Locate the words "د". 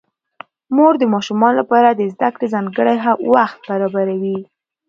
0.99-1.03, 1.91-2.01